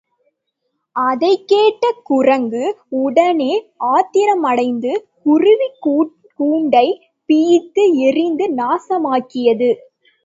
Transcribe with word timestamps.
அதைக் 0.95 1.43
கேட்ட 1.47 1.91
குரங்கு, 2.03 2.63
உடனே 2.89 3.51
ஆத்திரமடைந்து, 3.87 4.93
குருவிக் 5.23 5.79
கூண்டைப் 6.39 7.01
பிய்த்து 7.29 7.83
எறிந்து 7.99 8.47
நாசமாக்கியது. 8.53 9.71